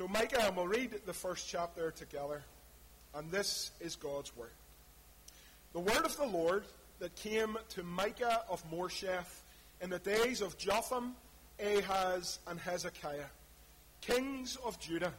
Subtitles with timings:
[0.00, 2.42] So, Micah, and we'll read the first chapter together.
[3.14, 4.54] And this is God's word.
[5.74, 6.64] The word of the Lord
[7.00, 9.42] that came to Micah of Moresheth
[9.82, 11.16] in the days of Jotham,
[11.62, 13.26] Ahaz, and Hezekiah,
[14.00, 15.12] kings of Judah,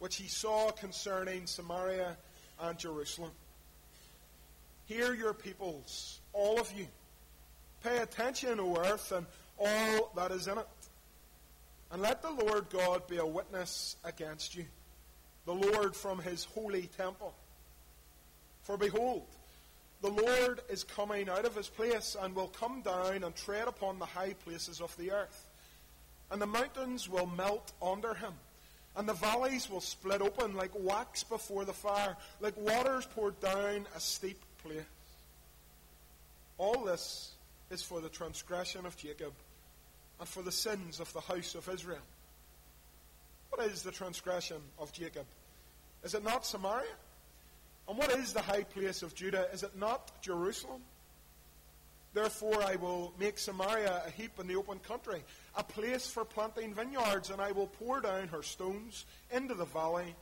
[0.00, 2.16] which he saw concerning Samaria
[2.60, 3.30] and Jerusalem.
[4.86, 6.88] Hear your peoples, all of you.
[7.84, 9.24] Pay attention, O earth, and
[9.56, 10.66] all that is in it.
[11.92, 14.64] And let the Lord God be a witness against you,
[15.44, 17.34] the Lord from his holy temple.
[18.62, 19.26] For behold,
[20.02, 23.98] the Lord is coming out of his place and will come down and tread upon
[23.98, 25.46] the high places of the earth.
[26.30, 28.32] And the mountains will melt under him,
[28.96, 33.86] and the valleys will split open like wax before the fire, like waters poured down
[33.94, 34.82] a steep place.
[36.58, 37.30] All this
[37.70, 39.32] is for the transgression of Jacob
[40.18, 41.98] and for the sins of the house of Israel.
[43.50, 45.26] What is the transgression of Jacob?
[46.04, 46.86] Is it not Samaria?
[47.88, 49.48] And what is the high place of Judah?
[49.52, 50.82] Is it not Jerusalem?
[52.14, 55.22] Therefore, I will make Samaria a heap in the open country,
[55.54, 60.14] a place for planting vineyards, and I will pour down her stones into the valley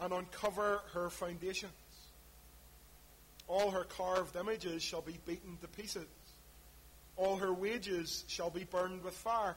[0.00, 1.72] and uncover her foundations.
[3.46, 6.06] All her carved images shall be beaten to pieces.
[7.16, 9.56] All her wages shall be burned with fire,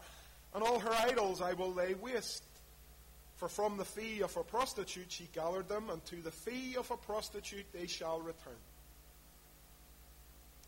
[0.54, 2.44] and all her idols I will lay waste.
[3.38, 6.90] For from the fee of a prostitute she gathered them, and to the fee of
[6.92, 8.54] a prostitute they shall return.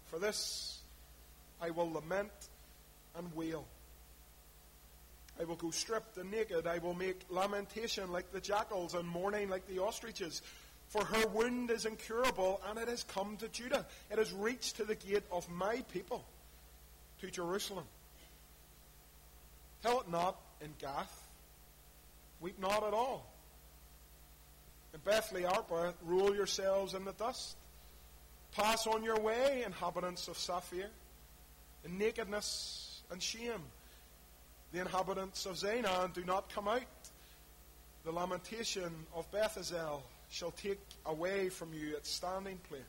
[0.07, 0.79] For this
[1.61, 2.31] I will lament
[3.15, 3.65] and wail.
[5.39, 6.67] I will go stripped and naked.
[6.67, 10.41] I will make lamentation like the jackals and mourning like the ostriches.
[10.89, 13.85] For her wound is incurable, and it has come to Judah.
[14.11, 16.25] It has reached to the gate of my people
[17.21, 17.85] to Jerusalem.
[19.83, 21.27] Tell it not in Gath.
[22.41, 23.25] Weep not at all.
[24.93, 27.55] In Bethlehem, rule yourselves in the dust.
[28.55, 30.87] Pass on your way, inhabitants of Shaphir,
[31.85, 33.61] in nakedness and shame.
[34.71, 36.81] The inhabitants of Zaanan do not come out.
[38.05, 42.81] The lamentation of Beth Ezel shall take away from you its standing place.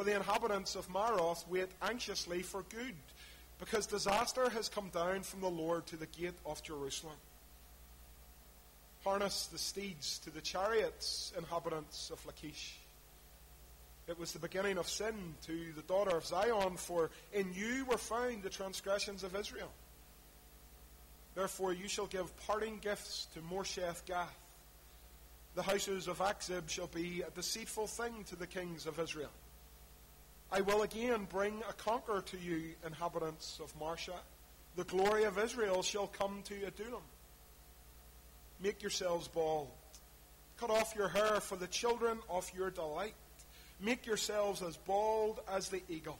[0.00, 2.94] For the inhabitants of Maroth wait anxiously for good,
[3.58, 7.18] because disaster has come down from the Lord to the gate of Jerusalem.
[9.04, 12.78] Harness the steeds to the chariots, inhabitants of Lachish.
[14.08, 17.98] It was the beginning of sin to the daughter of Zion, for in you were
[17.98, 19.70] found the transgressions of Israel.
[21.34, 24.34] Therefore you shall give parting gifts to Moresheth Gath.
[25.56, 29.28] The houses of Achzib shall be a deceitful thing to the kings of Israel.
[30.52, 34.18] I will again bring a conqueror to you, inhabitants of Mareshah.
[34.76, 37.02] The glory of Israel shall come to Adullam.
[38.60, 39.68] Make yourselves bald.
[40.58, 43.14] Cut off your hair for the children of your delight.
[43.80, 46.18] Make yourselves as bald as the eagle,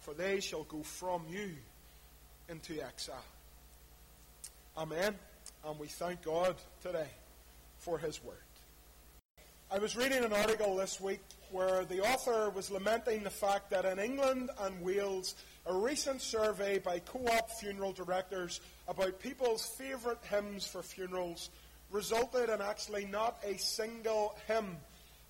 [0.00, 1.50] for they shall go from you
[2.48, 3.24] into exile.
[4.76, 5.14] Amen.
[5.66, 7.08] And we thank God today
[7.78, 8.36] for his word.
[9.74, 11.20] I was reading an article this week
[11.50, 15.34] where the author was lamenting the fact that in England and Wales,
[15.66, 21.50] a recent survey by co op funeral directors about people's favourite hymns for funerals
[21.90, 24.76] resulted in actually not a single hymn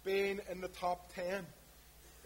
[0.04, 1.46] being in the top 10.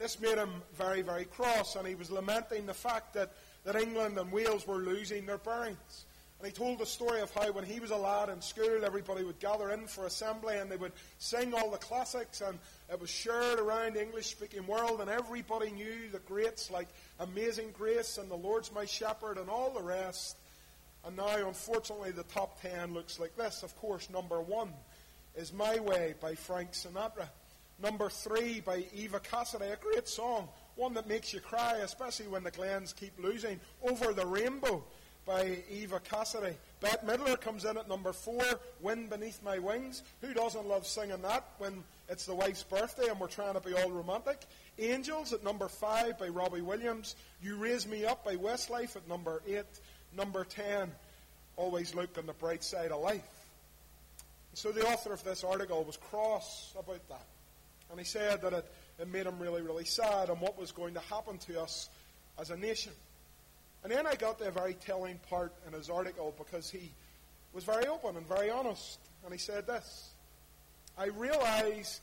[0.01, 3.31] This made him very, very cross, and he was lamenting the fact that,
[3.63, 6.05] that England and Wales were losing their bearings.
[6.39, 9.25] And he told the story of how when he was a lad in school, everybody
[9.25, 12.61] would gather in for assembly and they would sing all the classics, and
[12.93, 16.87] it was shared around the English speaking world, and everybody knew the greats like
[17.19, 20.37] Amazing Grace and The Lord's My Shepherd and all the rest.
[21.05, 23.65] And now, unfortunately, the top ten looks like this.
[23.65, 24.73] Of course, number one
[25.37, 27.29] is My Way by Frank Sinatra.
[27.81, 32.43] Number three by Eva Cassidy, a great song, one that makes you cry, especially when
[32.43, 33.61] the Glens keep losing.
[33.83, 34.85] Over the Rainbow
[35.29, 36.57] by Eva Cassidy.
[36.81, 38.43] Bette Midler comes in at number four,
[38.81, 40.03] Wind Beneath My Wings.
[40.23, 43.75] Who doesn't love singing that when it's the wife's birthday and we're trying to be
[43.75, 44.47] all romantic?
[44.79, 47.15] Angels at number five by Robbie Williams.
[47.43, 49.67] You Raise Me Up by Westlife at number eight.
[50.17, 50.91] Number ten,
[51.57, 53.21] Always Look on the Bright Side of Life.
[54.55, 57.27] So the author of this article was cross about that.
[57.91, 60.95] And he said that it, it made him really, really sad on what was going
[60.95, 61.91] to happen to us
[62.39, 62.93] as a nation.
[63.83, 66.91] And then I got a very telling part in his article because he
[67.53, 68.99] was very open and very honest.
[69.25, 70.11] And he said this
[70.97, 72.01] I realize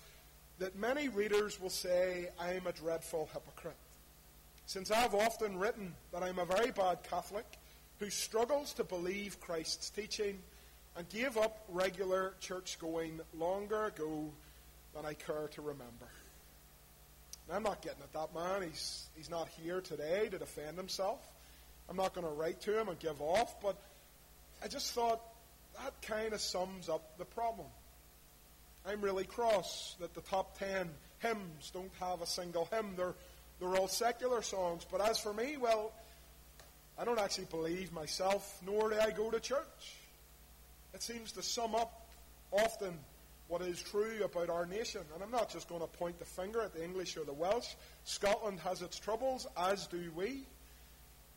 [0.60, 3.76] that many readers will say I am a dreadful hypocrite,
[4.66, 7.46] since I've often written that I'm a very bad Catholic
[8.00, 10.40] who struggles to believe Christ's teaching
[10.98, 14.30] and gave up regular church going longer ago
[14.94, 16.08] than I care to remember.
[17.48, 18.68] And I'm not getting at that man.
[18.70, 21.20] He's, he's not here today to defend himself.
[21.90, 23.78] I'm not going to write to him and give off, but
[24.64, 25.22] I just thought
[25.76, 27.68] that kind of sums up the problem.
[28.88, 30.90] I'm really cross that the top ten
[31.20, 32.94] hymns don't have a single hymn.
[32.96, 33.16] They're,
[33.60, 34.86] they're all secular songs.
[34.90, 35.92] But as for me, well,
[36.98, 39.96] I don't actually believe myself, nor do I go to church.
[40.94, 42.08] It seems to sum up
[42.52, 42.94] often
[43.48, 45.02] what is true about our nation.
[45.14, 47.76] And I'm not just going to point the finger at the English or the Welsh.
[48.06, 50.46] Scotland has its troubles, as do we.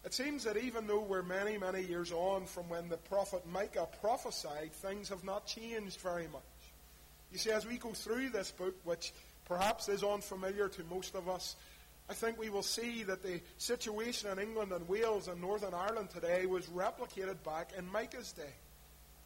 [0.09, 3.87] It seems that even though we're many, many years on from when the prophet Micah
[4.01, 6.41] prophesied, things have not changed very much.
[7.31, 9.13] You see, as we go through this book, which
[9.45, 11.57] perhaps is unfamiliar to most of us,
[12.09, 16.09] I think we will see that the situation in England and Wales and Northern Ireland
[16.09, 18.55] today was replicated back in Micah's day.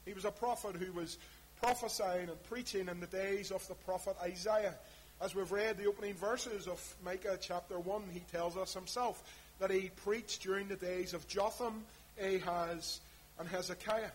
[0.04, 1.16] He was a prophet who was
[1.60, 4.74] prophesying and preaching in the days of the prophet Isaiah.
[5.20, 9.22] As we've read the opening verses of Micah chapter 1, he tells us himself
[9.62, 11.84] that he preached during the days of Jotham,
[12.20, 12.98] Ahaz,
[13.38, 14.10] and Hezekiah.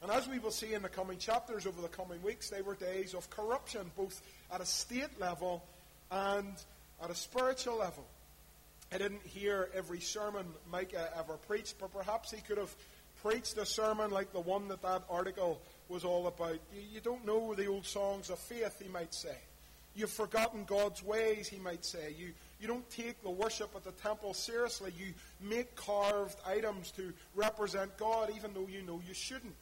[0.00, 2.76] And as we will see in the coming chapters over the coming weeks, they were
[2.76, 4.22] days of corruption, both
[4.52, 5.64] at a state level
[6.12, 6.54] and
[7.02, 8.04] at a spiritual level.
[8.92, 12.72] I didn't hear every sermon Micah ever preached, but perhaps he could have
[13.24, 16.60] preached a sermon like the one that that article was all about.
[16.92, 19.36] You, don't know the old songs of faith, he might say.
[19.96, 22.14] You've forgotten God's ways, he might say.
[22.16, 24.92] You, you don't take the worship at the temple seriously.
[24.98, 29.54] You make carved items to represent God, even though you know you shouldn't.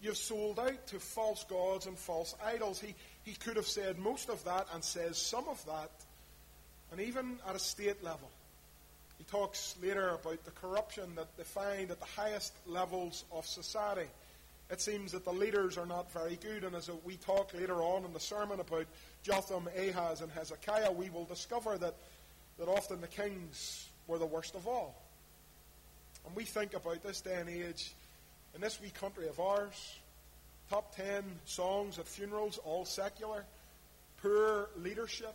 [0.00, 2.80] You've sold out to false gods and false idols.
[2.80, 2.94] He,
[3.24, 5.90] he could have said most of that and says some of that,
[6.92, 8.30] and even at a state level.
[9.18, 14.08] He talks later about the corruption that they find at the highest levels of society.
[14.70, 18.04] It seems that the leaders are not very good, and as we talk later on
[18.04, 18.86] in the sermon about
[19.22, 21.96] Jotham, Ahaz, and Hezekiah, we will discover that,
[22.60, 24.94] that often the kings were the worst of all.
[26.26, 27.92] And we think about this day and age
[28.54, 29.98] in this wee country of ours,
[30.68, 33.44] top ten songs at funerals, all secular,
[34.22, 35.34] poor leadership,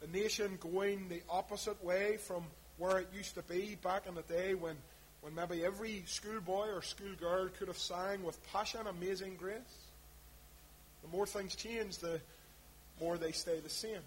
[0.00, 2.44] the nation going the opposite way from
[2.78, 4.76] where it used to be back in the day when,
[5.20, 9.58] when maybe every schoolboy or schoolgirl could have sang with passion Amazing Grace.
[11.02, 12.20] The more things change, the
[13.00, 14.00] more they stay the same.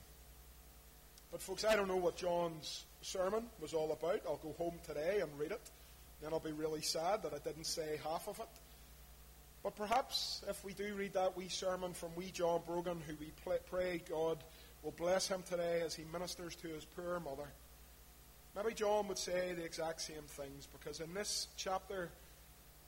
[1.31, 4.21] But, folks, I don't know what John's sermon was all about.
[4.27, 5.61] I'll go home today and read it.
[6.21, 8.47] Then I'll be really sad that I didn't say half of it.
[9.63, 13.31] But perhaps if we do read that wee sermon from wee John Brogan, who we
[13.69, 14.37] pray God
[14.83, 17.47] will bless him today as he ministers to his poor mother,
[18.55, 22.09] maybe John would say the exact same things because in this chapter,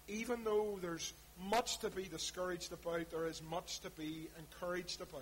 [0.07, 1.13] even though there's
[1.49, 5.21] much to be discouraged about, there is much to be encouraged about.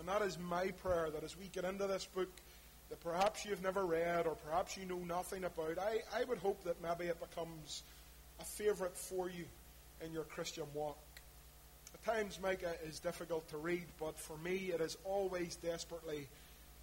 [0.00, 2.30] And that is my prayer that as we get into this book,
[2.88, 6.64] that perhaps you've never read or perhaps you know nothing about, I, I would hope
[6.64, 7.82] that maybe it becomes
[8.40, 9.44] a favourite for you
[10.02, 10.96] in your Christian walk.
[11.92, 16.26] At times, Micah is difficult to read, but for me, it is always desperately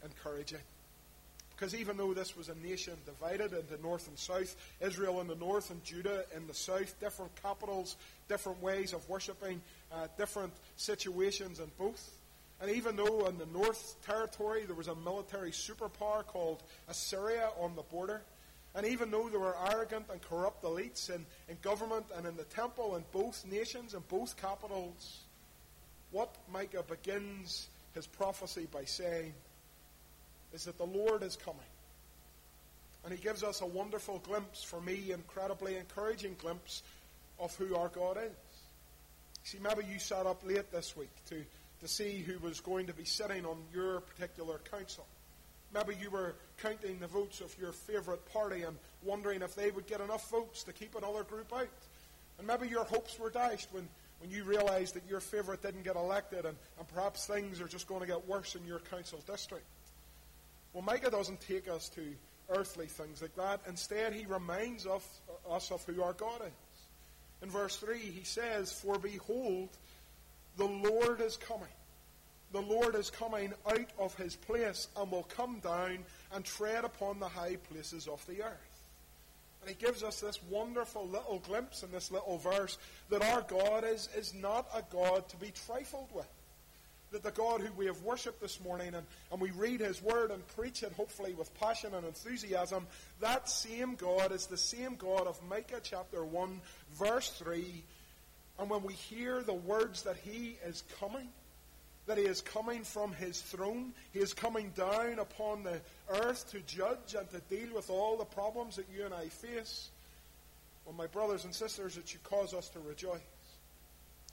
[0.04, 0.60] encouraging.
[1.56, 5.36] Because even though this was a nation divided into north and south, Israel in the
[5.36, 7.96] north and Judah in the south, different capitals,
[8.30, 9.60] different ways of worshipping,
[9.92, 12.12] uh, different situations in both,
[12.62, 17.76] and even though in the North Territory there was a military superpower called Assyria on
[17.76, 18.22] the border,
[18.76, 22.44] and even though there were arrogant and corrupt elites in, in government and in the
[22.44, 25.22] temple in both nations and both capitals,
[26.12, 29.34] what Micah begins his prophecy by saying
[30.54, 31.60] is that the Lord is coming.
[33.04, 36.84] And he gives us a wonderful glimpse, for me, incredibly encouraging glimpse
[37.40, 38.32] of who our God is.
[39.44, 41.44] See, maybe you sat up late this week to
[41.82, 45.06] to see who was going to be sitting on your particular council.
[45.74, 49.86] Maybe you were counting the votes of your favourite party and wondering if they would
[49.86, 51.68] get enough votes to keep another group out.
[52.38, 53.88] And maybe your hopes were dashed when,
[54.20, 57.88] when you realised that your favourite didn't get elected and, and perhaps things are just
[57.88, 59.66] going to get worse in your council district.
[60.74, 62.02] Well, Micah doesn't take us to
[62.50, 63.62] earthly things like that.
[63.68, 66.52] Instead, he reminds us of who our God is.
[67.42, 69.70] In verse 3, he says, For behold,
[70.58, 71.68] the Lord is coming.
[72.52, 76.00] The Lord is coming out of his place and will come down
[76.34, 78.78] and tread upon the high places of the earth.
[79.62, 82.78] And he gives us this wonderful little glimpse in this little verse
[83.10, 86.28] that our God is, is not a God to be trifled with.
[87.12, 90.32] That the God who we have worshipped this morning and, and we read his word
[90.32, 92.88] and preach it hopefully with passion and enthusiasm,
[93.20, 96.62] that same God is the same God of Micah chapter 1,
[96.98, 97.84] verse 3
[98.60, 101.28] And when we hear the words that He is coming,
[102.08, 106.60] that He is coming from His throne, He is coming down upon the earth to
[106.62, 109.90] judge and to deal with all the problems that you and I face,
[110.88, 113.20] well, my brothers and sisters, it should cause us to rejoice.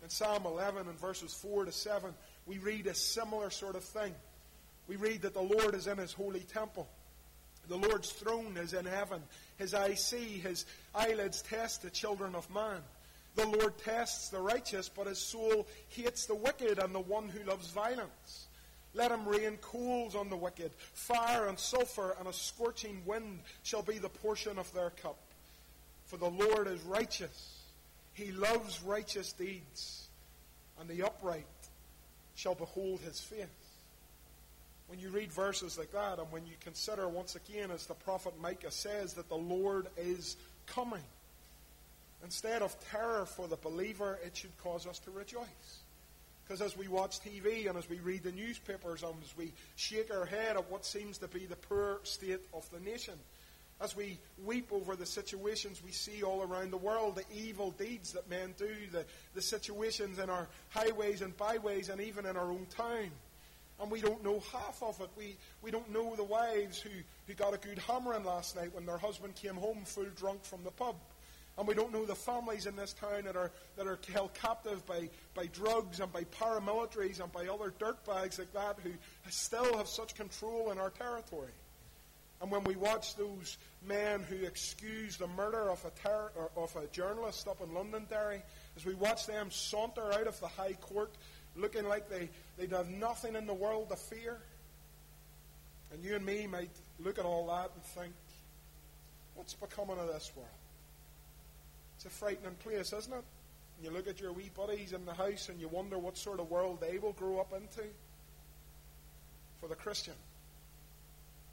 [0.04, 2.14] In Psalm 11 and verses 4 to 7,
[2.47, 4.14] we read a similar sort of thing.
[4.87, 6.87] We read that the Lord is in His holy temple.
[7.69, 9.21] The Lord's throne is in heaven.
[9.57, 10.64] His eyes see, His
[10.95, 12.81] eyelids test the children of man.
[13.36, 17.42] The Lord tests the righteous, but his soul hates the wicked and the one who
[17.48, 18.46] loves violence.
[18.94, 20.70] Let him rain coals on the wicked.
[20.92, 25.18] Fire and sulfur and a scorching wind shall be the portion of their cup.
[26.06, 27.62] For the Lord is righteous.
[28.12, 30.06] He loves righteous deeds,
[30.78, 31.46] and the upright
[32.36, 33.46] shall behold his face.
[34.86, 38.34] When you read verses like that, and when you consider once again, as the prophet
[38.40, 40.36] Micah says, that the Lord is
[40.66, 41.02] coming,
[42.25, 45.81] instead of terror for the believer, it should cause us to rejoice.
[46.47, 50.12] Because as we watch TV and as we read the newspapers and as we shake
[50.12, 53.14] our head at what seems to be the poor state of the nation,
[53.81, 58.12] as we weep over the situations we see all around the world, the evil deeds
[58.12, 59.04] that men do, the,
[59.35, 63.11] the situations in our highways and byways and even in our own town.
[63.81, 65.11] And we don't know half of it.
[65.16, 66.90] We, we don't know the wives who,
[67.26, 70.62] who got a good hammering last night when their husband came home full drunk from
[70.62, 70.95] the pub.
[71.56, 74.84] And we don't know the families in this town that are, that are held captive
[74.87, 78.90] by, by drugs and by paramilitaries and by other dirtbags like that who
[79.30, 81.52] still have such control in our territory.
[82.42, 83.56] And when we watch those
[83.87, 88.42] men who excuse the murder of a, ter- of a journalist up in Londonderry,
[88.76, 91.12] as we watch them saunter out of the High Court
[91.56, 94.38] looking like they, they'd have nothing in the world to fear,
[95.92, 98.12] and you and me might look at all that and think,
[99.37, 100.49] what's becoming of this world?
[102.04, 103.25] It's a frightening place, isn't it?
[103.82, 106.50] You look at your wee buddies in the house and you wonder what sort of
[106.50, 107.88] world they will grow up into.
[109.58, 110.12] For the Christian,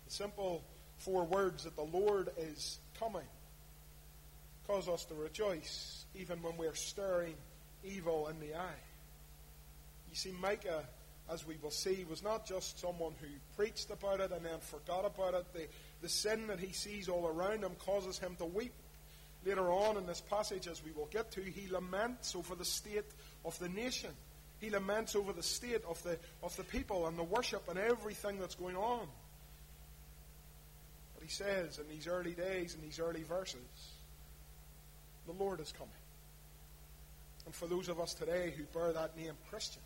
[0.05, 0.61] the simple
[0.97, 3.25] four words that the Lord is coming
[4.67, 7.35] cause us to rejoice even when we're staring
[7.85, 8.83] evil in the eye.
[10.09, 10.83] You see, Micah,
[11.31, 15.05] as we will see, was not just someone who preached about it and then forgot
[15.05, 15.45] about it.
[15.53, 15.67] The,
[16.01, 18.73] the sin that he sees all around him causes him to weep.
[19.45, 23.05] Later on in this passage, as we will get to, he laments over the state
[23.43, 24.11] of the nation.
[24.59, 28.39] He laments over the state of the, of the people and the worship and everything
[28.39, 29.07] that's going on
[31.15, 33.59] But he says in these early days, in these early verses,
[35.25, 35.93] the Lord is coming.
[37.45, 39.81] And for those of us today who bear that name Christian,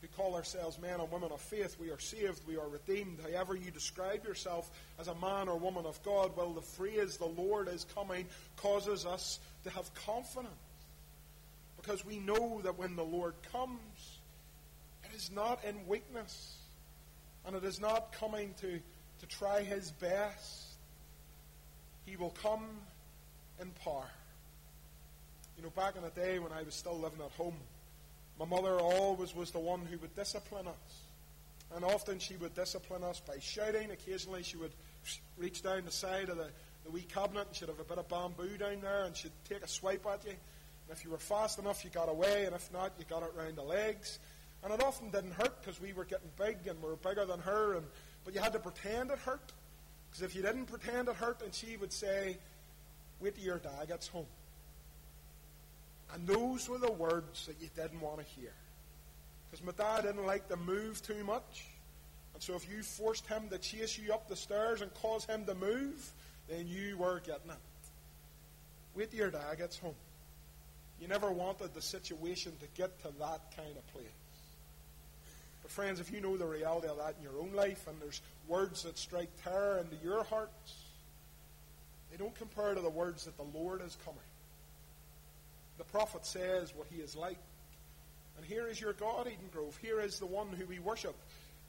[0.00, 3.18] who call ourselves men and women of faith, we are saved, we are redeemed.
[3.22, 7.26] However, you describe yourself as a man or woman of God, well, the phrase the
[7.26, 8.26] Lord is coming
[8.56, 10.52] causes us to have confidence.
[11.80, 14.18] Because we know that when the Lord comes,
[15.04, 16.56] it is not in weakness,
[17.46, 18.80] and it is not coming to
[19.20, 20.64] to try his best,
[22.06, 22.66] he will come
[23.60, 24.08] in power.
[25.56, 27.54] You know, back in the day when I was still living at home,
[28.40, 31.02] my mother always was the one who would discipline us.
[31.76, 33.90] And often she would discipline us by shouting.
[33.90, 34.72] Occasionally she would
[35.36, 36.48] reach down the side of the,
[36.84, 39.62] the wee cabinet and she'd have a bit of bamboo down there and she'd take
[39.62, 40.30] a swipe at you.
[40.30, 43.30] And if you were fast enough, you got away, and if not, you got it
[43.36, 44.18] round the legs.
[44.64, 47.40] And it often didn't hurt because we were getting big and we were bigger than
[47.40, 47.86] her, and
[48.24, 49.52] but you had to pretend it hurt.
[50.10, 52.38] Because if you didn't pretend it hurt, then she would say,
[53.20, 54.26] Wait till your dad gets home.
[56.14, 58.52] And those were the words that you didn't want to hear.
[59.50, 61.66] Because my dad didn't like to move too much.
[62.34, 65.44] And so if you forced him to chase you up the stairs and cause him
[65.46, 66.12] to move,
[66.48, 67.56] then you were getting it.
[68.94, 69.94] Wait till your dad gets home.
[71.00, 74.04] You never wanted the situation to get to that kind of place.
[75.62, 78.20] But friends, if you know the reality of that in your own life and there's
[78.48, 80.74] words that strike terror into your hearts,
[82.10, 84.20] they don't compare to the words that the Lord is coming.
[85.80, 87.38] The prophet says what he is like.
[88.36, 89.78] And here is your God, Eden Grove.
[89.80, 91.16] Here is the one who we worship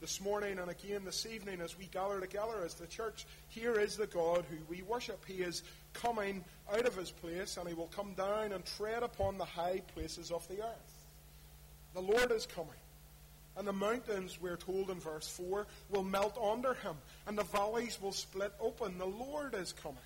[0.02, 3.26] this morning and again this evening as we gather together as the church.
[3.48, 5.24] Here is the God who we worship.
[5.26, 5.64] He is
[5.94, 9.82] coming out of his place and he will come down and tread upon the high
[9.96, 11.06] places of the earth.
[11.94, 12.70] The Lord is coming.
[13.56, 16.96] And the mountains, we're told in verse 4, will melt under him,
[17.28, 18.98] and the valleys will split open.
[18.98, 19.98] The Lord is coming.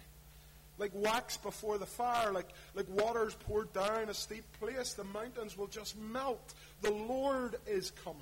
[0.77, 5.57] Like wax before the fire, like, like waters poured down a steep place, the mountains
[5.57, 6.53] will just melt.
[6.81, 8.21] The Lord is coming.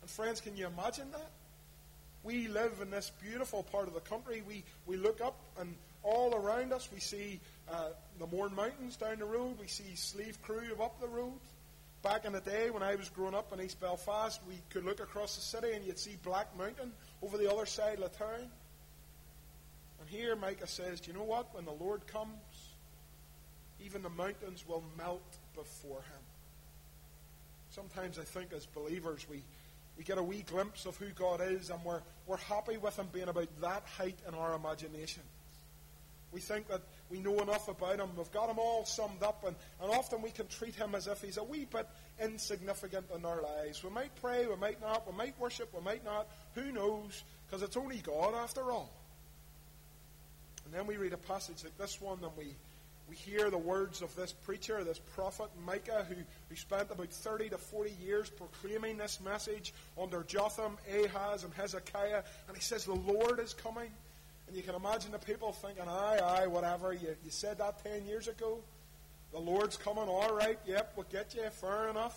[0.00, 1.30] And friends, can you imagine that?
[2.22, 4.42] We live in this beautiful part of the country.
[4.46, 5.74] We, we look up and
[6.04, 6.88] all around us.
[6.92, 7.88] We see uh,
[8.18, 9.56] the Mourne Mountains down the road.
[9.60, 11.32] We see Slieve Croob up the road.
[12.02, 15.00] Back in the day when I was growing up in East Belfast, we could look
[15.00, 18.50] across the city and you'd see Black Mountain over the other side of the town.
[20.04, 21.54] And here Micah says, Do you know what?
[21.54, 22.74] When the Lord comes,
[23.82, 26.22] even the mountains will melt before him.
[27.70, 29.42] Sometimes I think as believers we,
[29.96, 33.08] we get a wee glimpse of who God is and we're, we're happy with him
[33.12, 35.22] being about that height in our imagination.
[36.32, 38.10] We think that we know enough about him.
[38.14, 41.22] We've got him all summed up, and, and often we can treat him as if
[41.22, 41.86] he's a wee bit
[42.20, 43.84] insignificant in our lives.
[43.84, 46.26] We might pray, we might not, we might worship, we might not.
[46.54, 47.22] Who knows?
[47.46, 48.92] Because it's only God after all.
[50.64, 52.54] And then we read a passage like this one, and we,
[53.08, 56.16] we hear the words of this preacher, this prophet Micah, who,
[56.48, 62.22] who spent about 30 to 40 years proclaiming this message under Jotham, Ahaz, and Hezekiah.
[62.48, 63.90] And he says, The Lord is coming.
[64.46, 66.92] And you can imagine the people thinking, aye, aye, whatever.
[66.92, 68.58] You, you said that 10 years ago.
[69.32, 72.16] The Lord's coming, all right, yep, we'll get you, fair enough.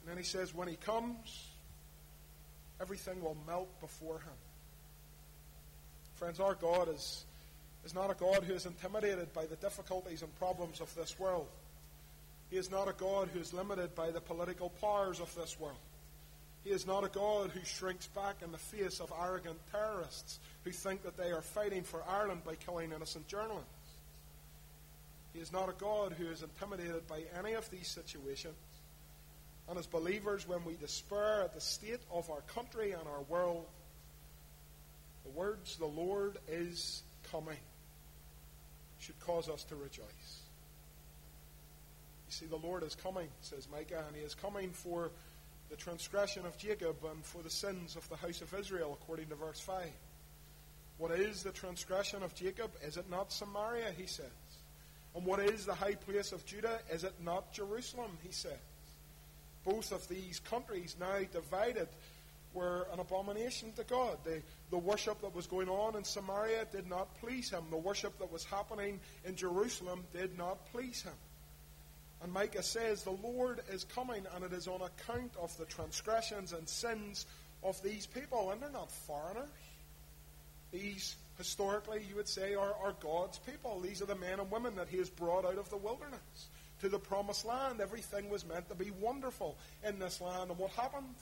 [0.00, 1.46] And then he says, when he comes,
[2.80, 4.32] everything will melt before him.
[6.22, 7.24] Friends, our God is,
[7.84, 11.48] is not a God who is intimidated by the difficulties and problems of this world.
[12.48, 15.80] He is not a God who is limited by the political powers of this world.
[16.62, 20.70] He is not a God who shrinks back in the face of arrogant terrorists who
[20.70, 23.66] think that they are fighting for Ireland by killing innocent journalists.
[25.34, 28.54] He is not a God who is intimidated by any of these situations.
[29.68, 33.66] And as believers, when we despair at the state of our country and our world,
[35.24, 37.58] the words, the Lord is coming,
[38.98, 40.40] should cause us to rejoice.
[42.26, 45.10] You see, the Lord is coming, says Micah, and he is coming for
[45.70, 49.34] the transgression of Jacob and for the sins of the house of Israel, according to
[49.34, 49.86] verse 5.
[50.98, 52.70] What is the transgression of Jacob?
[52.86, 54.26] Is it not Samaria, he says?
[55.14, 56.78] And what is the high place of Judah?
[56.90, 58.52] Is it not Jerusalem, he says?
[59.64, 61.88] Both of these countries now divided
[62.54, 64.18] were an abomination to God.
[64.24, 67.62] The, the worship that was going on in Samaria did not please him.
[67.70, 71.12] The worship that was happening in Jerusalem did not please him.
[72.22, 76.52] And Micah says, The Lord is coming, and it is on account of the transgressions
[76.52, 77.26] and sins
[77.62, 78.50] of these people.
[78.50, 79.48] And they're not foreigners.
[80.72, 83.80] These, historically, you would say, are, are God's people.
[83.80, 86.48] These are the men and women that He has brought out of the wilderness
[86.80, 87.80] to the promised land.
[87.80, 90.50] Everything was meant to be wonderful in this land.
[90.50, 91.14] And what happened?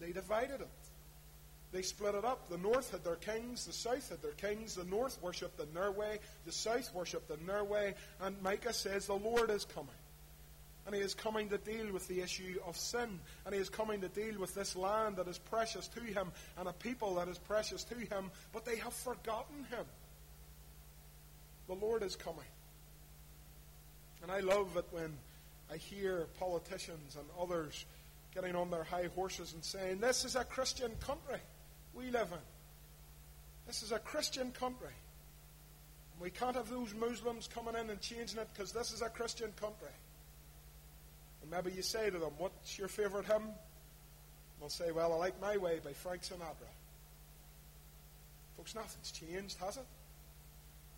[0.00, 0.68] They divided it.
[1.72, 2.50] They split it up.
[2.50, 4.74] The north had their kings, the south had their kings.
[4.74, 7.94] The north worshipped in their way, the south worshipped in their way.
[8.20, 9.88] And Micah says, The Lord is coming.
[10.84, 13.20] And he is coming to deal with the issue of sin.
[13.46, 16.68] And he is coming to deal with this land that is precious to him and
[16.68, 19.86] a people that is precious to him, but they have forgotten him.
[21.68, 22.40] The Lord is coming.
[24.22, 25.16] And I love it when
[25.72, 27.86] I hear politicians and others
[28.34, 31.40] getting on their high horses and saying, This is a Christian country
[31.94, 32.38] we live in.
[33.66, 34.94] This is a Christian country.
[36.20, 39.50] We can't have those Muslims coming in and changing it because this is a Christian
[39.60, 39.88] country.
[41.42, 43.48] And maybe you say to them, What's your favourite hymn?
[44.60, 46.70] They'll say, Well, I like My Way by Frank Sinatra.
[48.56, 49.86] Folks, nothing's changed, has it?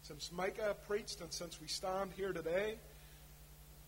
[0.03, 2.75] Since Micah preached and since we stand here today,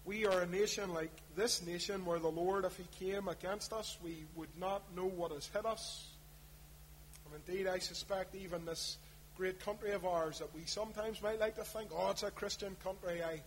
[0.07, 3.99] we are a nation like this nation where the Lord, if He came against us,
[4.03, 6.07] we would not know what has hit us.
[7.25, 8.99] And indeed, I suspect even this
[9.37, 12.77] great country of ours that we sometimes might like to think, oh, it's a Christian
[12.85, 13.43] country, I,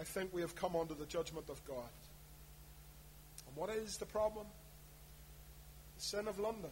[0.00, 1.90] I think we have come under the judgment of God.
[3.46, 4.46] And what is the problem?
[5.96, 6.70] The sin of London,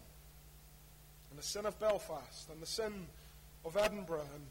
[1.31, 3.07] and the sin of Belfast, and the sin
[3.64, 4.45] of Edinburgh and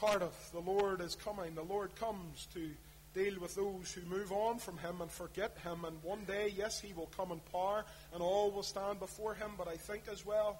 [0.00, 0.50] Cardiff.
[0.52, 1.54] The Lord is coming.
[1.54, 2.70] The Lord comes to
[3.14, 5.84] deal with those who move on from him and forget him.
[5.84, 9.50] And one day, yes, he will come in power and all will stand before him.
[9.56, 10.58] But I think as well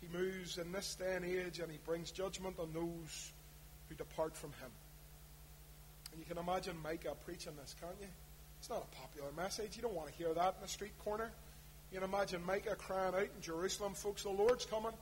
[0.00, 3.32] he moves in this day and age and he brings judgment on those
[3.88, 4.70] who depart from him.
[6.12, 8.08] And you can imagine Micah preaching this, can't you?
[8.60, 9.76] It's not a popular message.
[9.76, 11.30] You don't want to hear that in the street corner.
[11.90, 14.92] You can imagine Micah crying out in Jerusalem, folks, the Lord's coming.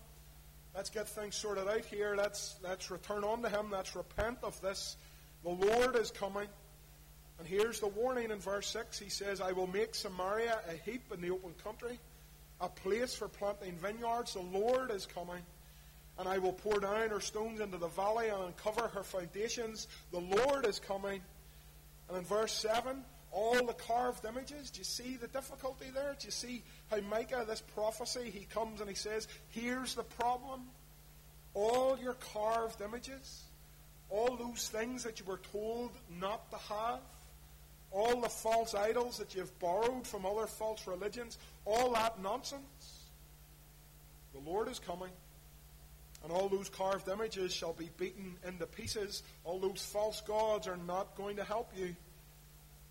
[0.74, 2.14] Let's get things sorted out here.
[2.16, 3.70] Let's, let's return unto him.
[3.70, 4.96] Let's repent of this.
[5.44, 6.48] The Lord is coming.
[7.38, 8.98] And here's the warning in verse 6.
[8.98, 11.98] He says, I will make Samaria a heap in the open country
[12.60, 14.34] a place for planting vineyards.
[14.34, 15.42] The Lord is coming.
[16.18, 19.88] And I will pour down her stones into the valley and uncover her foundations.
[20.12, 21.20] The Lord is coming.
[22.08, 23.02] And in verse 7,
[23.32, 24.70] all the carved images.
[24.70, 26.14] Do you see the difficulty there?
[26.18, 30.62] Do you see how Micah, this prophecy, he comes and he says, Here's the problem.
[31.54, 33.42] all your carved images,
[34.12, 37.00] all those things that you were told not to have,
[37.90, 43.08] all the false idols that you've borrowed from other false religions, all that nonsense.
[44.34, 45.10] The Lord is coming,
[46.22, 49.22] and all those carved images shall be beaten into pieces.
[49.44, 51.94] All those false gods are not going to help you.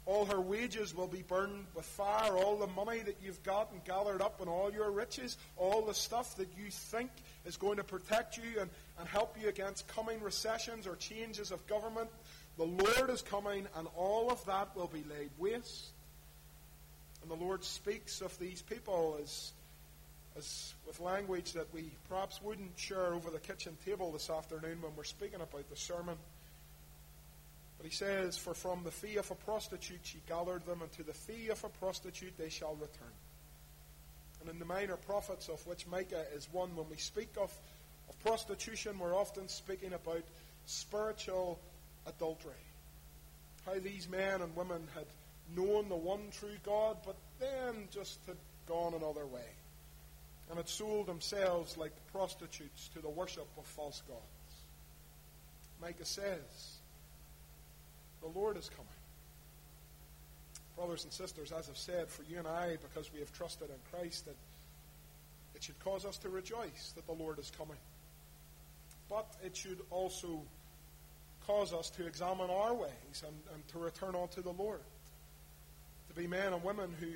[0.07, 2.35] All her wages will be burned with fire.
[2.35, 5.93] All the money that you've got and gathered up and all your riches, all the
[5.93, 7.11] stuff that you think
[7.45, 8.69] is going to protect you and,
[9.01, 12.07] and help you against coming recessions or changes of government,
[12.55, 15.87] the Lord is coming and all of that will be laid waste.
[17.23, 19.53] And the Lord speaks of these people as,
[20.37, 24.95] as with language that we perhaps wouldn't share over the kitchen table this afternoon when
[24.95, 26.15] we're speaking about the sermon.
[27.79, 31.03] But he says, For from the fee of a prostitute she gathered them, and to
[31.03, 33.15] the fee of a prostitute they shall return.
[34.41, 37.51] And in the minor prophets, of which Micah is one, when we speak of,
[38.11, 40.23] of prostitution, we're often speaking about
[40.65, 41.59] spiritual
[42.05, 42.51] adultery.
[43.65, 45.05] How these men and women had
[45.55, 48.35] known the one true God, but then just had
[48.67, 49.47] gone another way
[50.49, 54.19] and had sold themselves like prostitutes to the worship of false gods.
[55.81, 56.79] Micah says,
[58.21, 58.87] the Lord is coming.
[60.75, 63.97] Brothers and sisters, as I've said, for you and I, because we have trusted in
[63.97, 64.35] Christ, that
[65.55, 67.77] it should cause us to rejoice that the Lord is coming.
[69.11, 70.41] But it should also
[71.45, 74.79] cause us to examine our ways and, and to return unto the Lord.
[76.07, 77.07] To be men and women who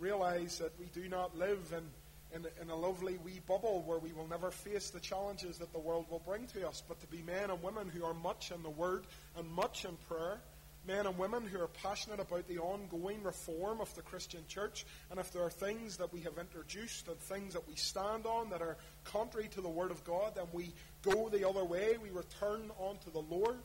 [0.00, 4.12] realize that we do not live in, in, in, a lovely wee bubble where we
[4.12, 7.22] will never face the challenges that the world will bring to us, but to be
[7.22, 9.04] men and women who are much in the Word
[9.36, 10.38] and much in prayer,
[10.86, 15.20] men and women who are passionate about the ongoing reform of the Christian church, and
[15.20, 18.62] if there are things that we have introduced and things that we stand on that
[18.62, 22.70] are contrary to the Word of God, then we go the other way, we return
[22.88, 23.58] unto the Lord.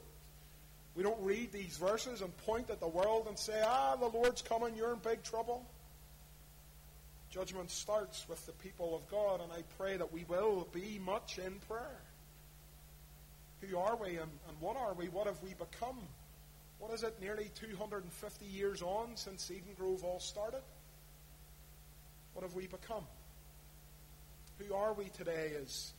[0.96, 4.42] We don't read these verses and point at the world and say, ah, the Lord's
[4.42, 5.66] coming, you're in big trouble.
[7.32, 11.40] Judgment starts with the people of God, and I pray that we will be much
[11.40, 12.02] in prayer.
[13.62, 15.08] Who are we and, and what are we?
[15.08, 15.98] What have we become?
[16.84, 20.60] What is it, nearly 250 years on since Eden Grove all started?
[22.34, 23.06] What have we become?
[24.60, 25.94] Who are we today as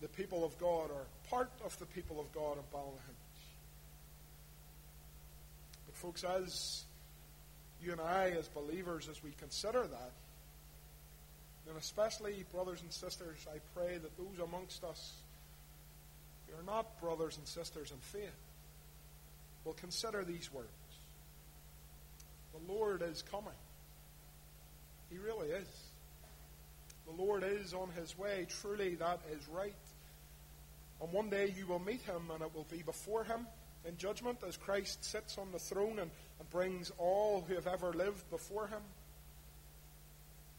[0.00, 3.42] the people of God or part of the people of God in Ballynahinch?
[5.84, 6.84] But, folks, as
[7.82, 10.12] you and I, as believers, as we consider that,
[11.68, 15.12] and especially, brothers and sisters, I pray that those amongst us
[16.46, 18.49] who are not brothers and sisters in faith
[19.64, 20.68] will consider these words.
[22.52, 23.52] The Lord is coming.
[25.10, 25.68] He really is.
[27.06, 28.46] The Lord is on his way.
[28.60, 29.74] Truly, that is right.
[31.00, 33.46] On one day you will meet him, and it will be before him
[33.86, 37.92] in judgment as Christ sits on the throne and, and brings all who have ever
[37.92, 38.82] lived before him.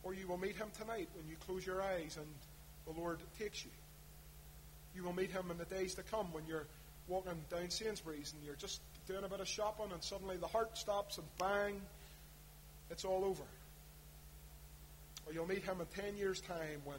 [0.04, 2.26] Or you will meet him tonight when you close your eyes and
[2.88, 3.72] the Lord takes you.
[4.96, 6.66] You will meet him in the days to come when you're
[7.08, 10.78] walking down Sainsbury's and you're just doing a bit of shopping and suddenly the heart
[10.78, 11.82] stops and bang,
[12.90, 13.44] it's all over.
[15.26, 16.98] Or you'll meet him in 10 years' time when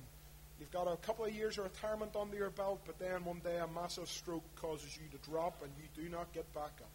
[0.61, 3.59] you've got a couple of years of retirement under your belt, but then one day
[3.59, 6.91] a massive stroke causes you to drop and you do not get back up.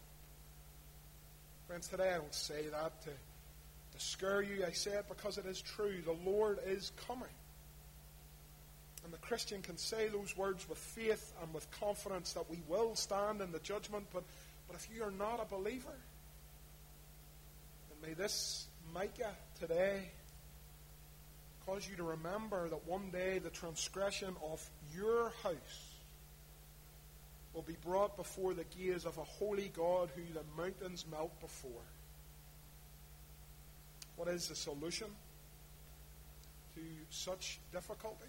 [1.66, 3.10] Friends, today I don't say that to
[3.98, 4.64] to scare you.
[4.66, 6.00] I say it because it is true.
[6.04, 7.28] The Lord is coming.
[9.04, 12.94] And the Christian can say those words with faith and with confidence that we will
[12.94, 14.06] stand in the judgment.
[14.12, 14.24] But,
[14.68, 15.96] but if you are not a believer,
[17.88, 20.10] then may this Micah today
[21.66, 25.94] cause you to remember that one day the transgression of your house
[27.52, 31.82] will be brought before the gaze of a holy God who the mountains melt before.
[34.16, 35.08] What is the solution
[36.74, 38.28] to such difficulties?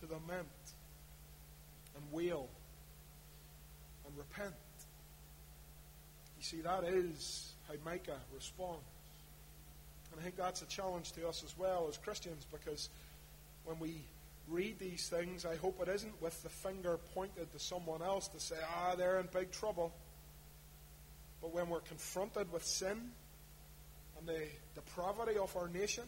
[0.00, 0.48] To the lament
[1.94, 2.48] and wail
[4.12, 4.54] and repent.
[6.38, 8.82] You see, that is how Micah responds.
[10.10, 12.90] And I think that's a challenge to us as well as Christians because
[13.64, 14.02] when we
[14.48, 18.40] read these things, I hope it isn't with the finger pointed to someone else to
[18.40, 19.92] say, ah, they're in big trouble.
[21.40, 23.12] But when we're confronted with sin,
[24.18, 24.44] and the
[24.74, 26.04] depravity of our nation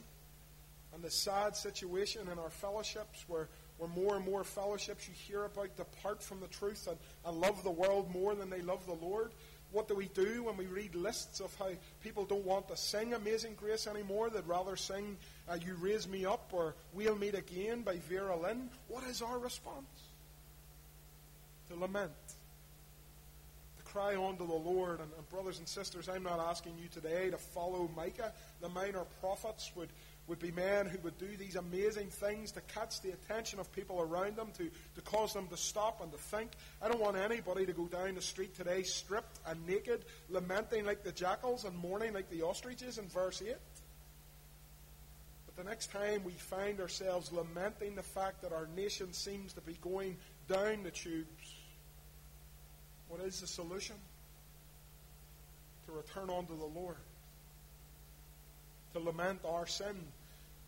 [0.92, 5.44] and the sad situation in our fellowships where, where more and more fellowships you hear
[5.44, 8.92] about depart from the truth and, and love the world more than they love the
[8.92, 9.30] Lord,
[9.74, 13.12] what do we do when we read lists of how people don't want to sing
[13.12, 14.30] Amazing Grace anymore?
[14.30, 15.16] They'd rather sing
[15.48, 18.70] uh, You Raise Me Up or We'll Meet Again by Vera Lynn.
[18.87, 19.88] What is our response?
[21.70, 22.12] To lament.
[23.78, 25.00] To cry unto the Lord.
[25.00, 28.32] And, and brothers and sisters, I'm not asking you today to follow Micah.
[28.60, 29.88] The minor prophets would
[30.26, 34.00] would be men who would do these amazing things to catch the attention of people
[34.00, 36.52] around them, to, to cause them to stop and to think.
[36.80, 41.02] I don't want anybody to go down the street today stripped and naked, lamenting like
[41.02, 43.54] the jackals and mourning like the ostriches in verse 8.
[45.46, 49.60] But the next time we find ourselves lamenting the fact that our nation seems to
[49.60, 50.16] be going
[50.48, 51.54] down the tubes,
[53.08, 53.96] what is the solution?
[55.87, 56.96] To return unto the Lord
[58.94, 59.96] to lament our sin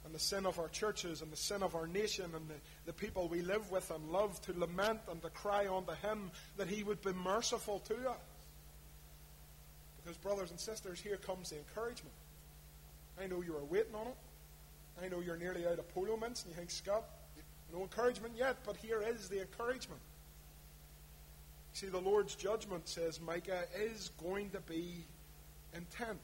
[0.05, 2.93] and the sin of our churches and the sin of our nation and the, the
[2.93, 6.85] people we live with and love, to lament and to cry unto Him that He
[6.85, 8.17] would be merciful to us.
[9.97, 12.15] Because, brothers and sisters, here comes the encouragement.
[13.21, 14.17] I know you are waiting on it.
[15.03, 17.05] I know you're nearly out of polo mints and you think, Scott,
[17.73, 20.01] no encouragement yet, but here is the encouragement.
[21.73, 25.05] See, the Lord's judgment, says Micah, is going to be
[25.75, 26.21] intense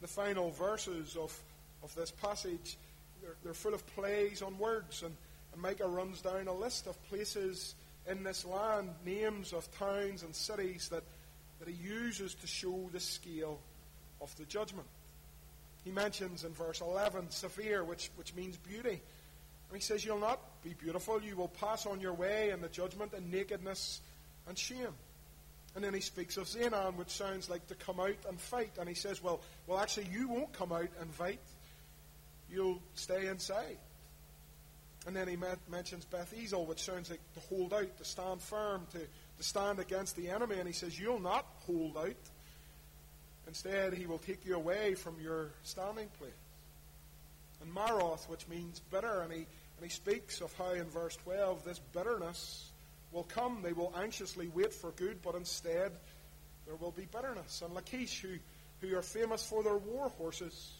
[0.00, 1.38] the final verses of,
[1.82, 2.76] of this passage,
[3.22, 5.02] they're, they're full of plays on words.
[5.02, 5.14] And,
[5.52, 7.74] and Micah runs down a list of places
[8.08, 11.02] in this land, names of towns and cities that,
[11.58, 13.58] that he uses to show the scale
[14.20, 14.86] of the judgment.
[15.84, 19.00] He mentions in verse 11 Shaphir, which, which means beauty.
[19.68, 21.22] And he says, You'll not be beautiful.
[21.22, 24.00] You will pass on your way in the judgment and nakedness
[24.48, 24.94] and shame.
[25.76, 28.72] And then he speaks of Zaanan, which sounds like to come out and fight.
[28.80, 31.38] And he says, well, well, actually, you won't come out and fight.
[32.50, 33.76] You'll stay inside.
[35.06, 35.36] And then he
[35.70, 39.78] mentions Beth Ezel, which sounds like to hold out, to stand firm, to, to stand
[39.78, 40.56] against the enemy.
[40.58, 42.16] And he says, You'll not hold out.
[43.46, 46.32] Instead, he will take you away from your standing place.
[47.60, 51.64] And Maroth, which means bitter, and he, and he speaks of how in verse 12
[51.64, 52.72] this bitterness
[53.12, 53.60] will come.
[53.62, 55.92] They will anxiously wait for good, but instead
[56.66, 57.62] there will be bitterness.
[57.64, 58.36] And Lachish, who,
[58.80, 60.72] who are famous for their war horses,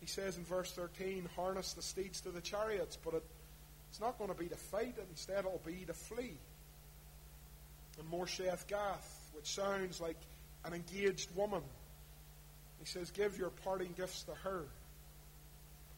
[0.00, 3.24] he says in verse 13, harness the steeds to the chariots, but it,
[3.90, 6.38] it's not going to be to fight, instead it'll be to flee.
[7.98, 10.16] And Moresheth Gath, which sounds like
[10.64, 11.62] an engaged woman,
[12.78, 14.64] he says, give your parting gifts to her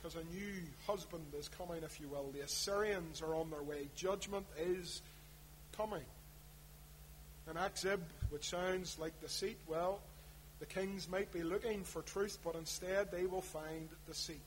[0.02, 0.52] because a new
[0.86, 2.30] husband is coming, if you will.
[2.32, 3.88] The Assyrians are on their way.
[3.94, 5.00] Judgment is
[5.76, 6.02] coming.
[7.48, 10.00] And Achzib, which sounds like deceit, well,
[10.58, 14.40] the kings might be looking for truth, but instead they will find deceit.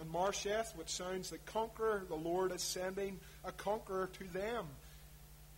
[0.00, 4.66] And Moresheth, which sounds like conqueror, the Lord is sending a conqueror to them,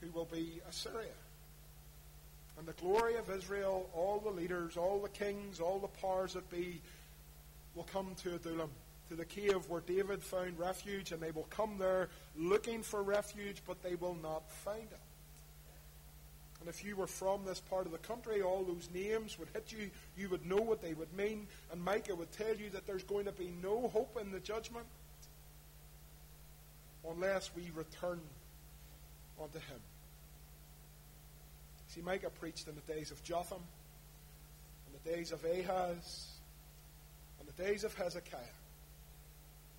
[0.01, 1.07] who will be Assyria.
[2.59, 6.49] And the glory of Israel, all the leaders, all the kings, all the powers that
[6.51, 6.81] be,
[7.75, 8.71] will come to Adullam
[9.09, 13.63] to the cave where David found refuge, and they will come there looking for refuge,
[13.67, 14.99] but they will not find it.
[16.61, 19.71] And if you were from this part of the country, all those names would hit
[19.71, 19.91] you.
[20.17, 21.47] You would know what they would mean.
[21.71, 24.87] And Micah would tell you that there's going to be no hope in the judgment
[27.07, 28.19] unless we return
[29.39, 29.81] unto him.
[31.89, 33.61] See, Micah preached in the days of Jotham,
[34.87, 36.29] in the days of Ahaz,
[37.41, 38.41] in the days of Hezekiah.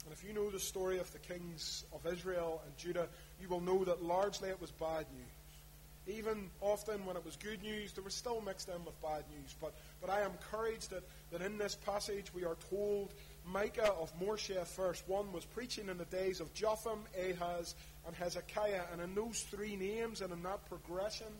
[0.06, 3.08] And if you know the story of the kings of Israel and Judah,
[3.42, 6.18] you will know that largely it was bad news.
[6.18, 9.56] Even often when it was good news, there was still mixed in with bad news.
[9.60, 13.12] But, but I am encouraged that, that in this passage we are told
[13.44, 15.04] Micah of Moresheth, first.
[15.08, 17.74] 1, was preaching in the days of Jotham, Ahaz,
[18.06, 18.84] and Hezekiah.
[18.92, 21.34] And in those three names and in that progression,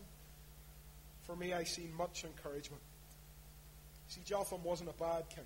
[1.22, 2.82] for me, I see much encouragement.
[4.08, 5.44] See, Jotham wasn't a bad king.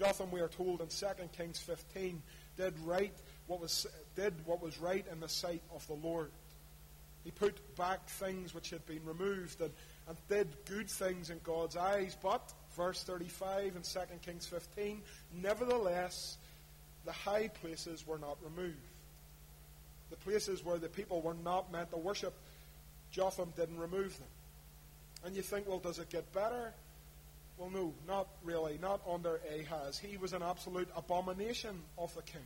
[0.00, 2.22] Jotham, we are told in 2 Kings 15,
[2.56, 3.12] did right
[3.48, 3.86] what was
[4.16, 6.30] did what was right in the sight of the Lord.
[7.22, 9.70] He put back things which had been removed and,
[10.08, 12.16] and did good things in God's eyes.
[12.22, 15.02] But, verse 35 in 2 Kings 15,
[15.42, 16.38] nevertheless,
[17.04, 18.78] the high places were not removed.
[20.08, 22.32] The places where the people were not meant to worship,
[23.12, 24.28] Jotham didn't remove them.
[25.26, 26.72] And you think, well, does it get better?
[27.60, 28.78] Well, no, not really.
[28.80, 29.98] Not under Ahaz.
[29.98, 32.40] He was an absolute abomination of the king.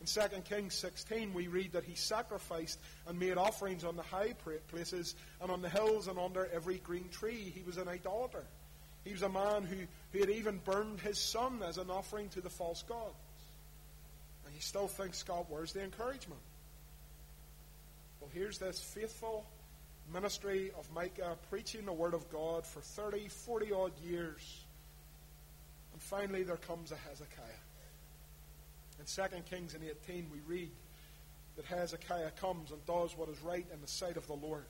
[0.00, 4.34] In 2 Kings 16, we read that he sacrificed and made offerings on the high
[4.68, 7.52] places and on the hills and under every green tree.
[7.54, 8.44] He was an idolater.
[9.04, 9.76] He was a man who,
[10.12, 13.14] who had even burned his son as an offering to the false gods.
[14.46, 16.40] And he still thinks, God, where's the encouragement?
[18.20, 19.46] Well, here's this faithful
[20.12, 24.64] ministry of Micah, preaching the Word of God for 30, 40 odd years.
[25.92, 27.44] And finally, there comes a Hezekiah.
[28.98, 30.70] In 2 Kings in 18, we read
[31.56, 34.64] that Hezekiah comes and does what is right in the sight of the Lord.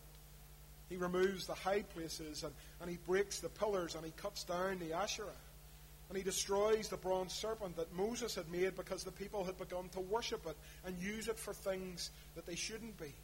[0.88, 4.78] He removes the high places and, and he breaks the pillars and he cuts down
[4.78, 5.28] the Asherah.
[6.08, 9.88] And he destroys the bronze serpent that Moses had made because the people had begun
[9.90, 13.14] to worship it and use it for things that they shouldn't be.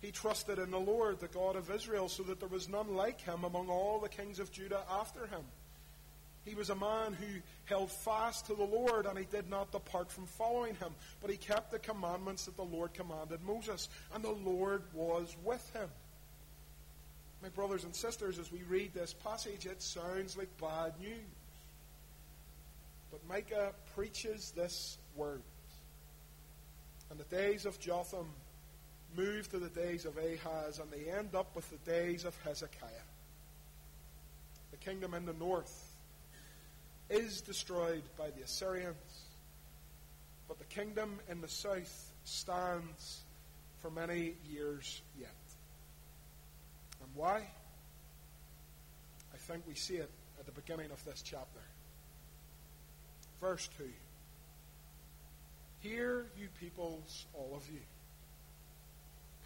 [0.00, 3.20] He trusted in the Lord, the God of Israel, so that there was none like
[3.20, 5.42] him among all the kings of Judah after him.
[6.44, 10.12] He was a man who held fast to the Lord and he did not depart
[10.12, 14.30] from following him, but he kept the commandments that the Lord commanded Moses, and the
[14.30, 15.88] Lord was with him.
[17.42, 21.18] My brothers and sisters, as we read this passage, it sounds like bad news.
[23.10, 25.42] But Micah preaches this word.
[27.10, 28.26] And the days of Jotham
[29.16, 32.90] move to the days of Ahaz, and they end up with the days of Hezekiah.
[34.70, 35.92] The kingdom in the north
[37.08, 38.96] is destroyed by the Assyrians,
[40.48, 43.22] but the kingdom in the south stands
[43.80, 45.30] for many years yet.
[47.00, 47.42] And why?
[49.32, 51.60] I think we see it at the beginning of this chapter.
[53.40, 53.84] Verse 2.
[55.80, 57.80] Hear, you peoples, all of you.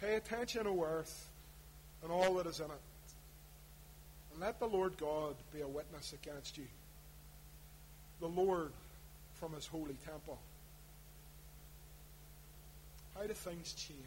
[0.01, 1.29] Pay attention, O earth,
[2.01, 2.81] and all that is in it.
[4.31, 6.65] And let the Lord God be a witness against you.
[8.19, 8.71] The Lord
[9.35, 10.39] from his holy temple.
[13.15, 13.99] How do things change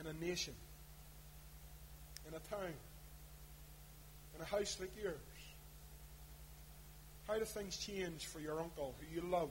[0.00, 0.54] in a nation,
[2.26, 2.72] in a town,
[4.34, 5.14] in a house like yours?
[7.28, 9.50] How do things change for your uncle who you love,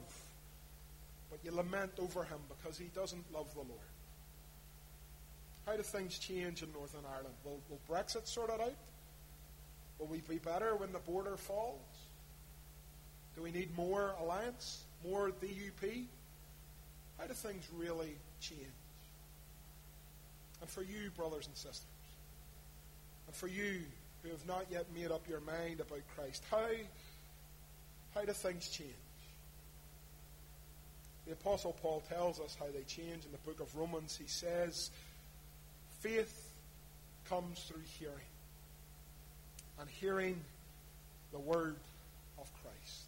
[1.30, 3.80] but you lament over him because he doesn't love the Lord?
[5.70, 7.34] How do things change in Northern Ireland?
[7.44, 8.74] Will, will Brexit sort it out?
[10.00, 11.78] Will we be better when the border falls?
[13.36, 14.82] Do we need more alliance?
[15.04, 16.06] More DUP?
[17.18, 18.60] How do things really change?
[20.60, 21.84] And for you, brothers and sisters,
[23.28, 23.82] and for you
[24.24, 26.66] who have not yet made up your mind about Christ, how
[28.16, 28.90] how do things change?
[31.26, 34.16] The Apostle Paul tells us how they change in the book of Romans.
[34.20, 34.90] He says,
[36.00, 36.52] faith
[37.28, 38.14] comes through hearing,
[39.78, 40.40] and hearing
[41.32, 41.76] the word
[42.38, 43.04] of Christ.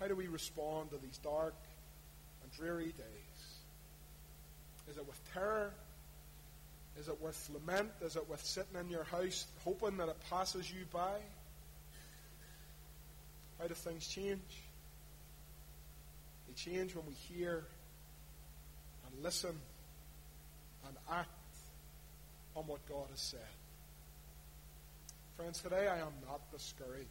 [0.00, 1.54] How do we respond to these dark
[2.42, 3.36] and dreary days?
[4.90, 5.72] Is it with terror?
[6.98, 7.90] Is it with lament?
[8.02, 11.18] Is it with sitting in your house hoping that it passes you by?
[13.58, 14.40] How do things change?
[16.46, 17.64] They change when we hear
[19.06, 19.56] and listen
[20.88, 21.28] and act
[22.54, 23.40] on what God has said.
[25.36, 27.06] Friends, today I am not discouraged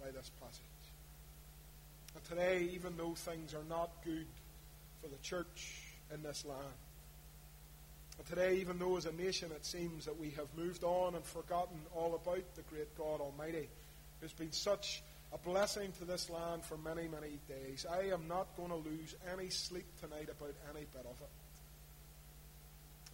[0.00, 0.60] by this passage.
[2.14, 4.26] And today, even though things are not good
[5.00, 6.74] for the church in this land,
[8.18, 11.24] and today, even though as a nation it seems that we have moved on and
[11.24, 13.68] forgotten all about the great God Almighty,
[14.20, 17.86] who's been such a blessing to this land for many, many days.
[17.90, 21.30] I am not going to lose any sleep tonight about any bit of it.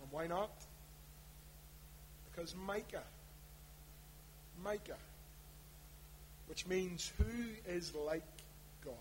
[0.07, 0.51] And why not?
[2.31, 3.03] Because Micah,
[4.63, 4.99] Micah,
[6.47, 7.25] which means who
[7.73, 8.23] is like
[8.85, 8.95] God?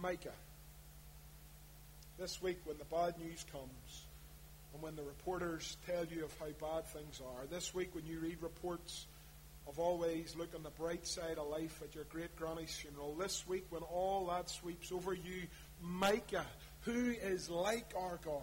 [0.00, 0.28] Micah.
[2.18, 4.06] This week, when the bad news comes,
[4.72, 8.20] and when the reporters tell you of how bad things are, this week, when you
[8.20, 9.06] read reports
[9.66, 13.14] of always look on the bright side of life at your great granny's funeral.
[13.14, 15.42] This week, when all that sweeps over you,
[15.80, 16.46] Micah,
[16.82, 18.42] who is like our God.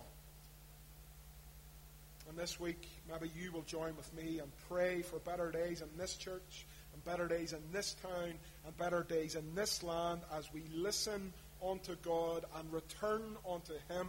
[2.30, 5.88] And this week, maybe you will join with me and pray for better days in
[5.98, 8.34] this church, and better days in this town,
[8.66, 11.34] and better days in this land as we listen
[11.68, 14.08] unto God and return unto Him.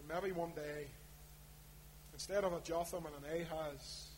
[0.00, 0.86] And maybe one day,
[2.12, 4.08] instead of a Jotham and an Ahaz,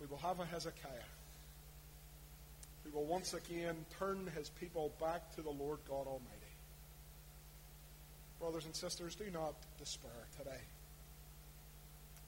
[0.00, 0.90] we will have a Hezekiah
[2.86, 6.35] who will once again turn his people back to the Lord God Almighty.
[8.46, 10.60] Brothers and sisters, do not despair today,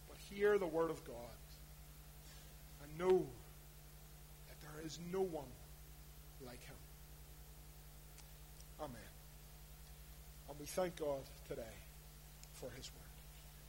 [0.08, 1.14] but hear the word of God
[2.82, 3.24] and know
[4.48, 5.46] that there is no one
[6.44, 6.74] like him.
[8.80, 8.98] Amen.
[10.50, 11.62] And we thank God today
[12.54, 13.07] for his word.